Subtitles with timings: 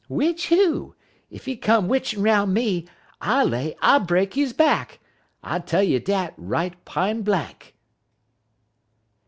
[0.09, 0.95] "'Witch who?
[1.31, 2.87] Ef he come witchin' roun' me,
[3.21, 4.97] I lay I break his back.
[5.43, 7.75] I tell you dat right pine blank."